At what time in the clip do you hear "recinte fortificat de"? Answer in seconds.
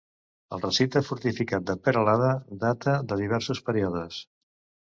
0.63-1.75